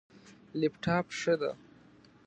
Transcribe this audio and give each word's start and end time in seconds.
لپټاپ، 0.59 1.05
ښه 1.19 1.33
ده 1.41 1.51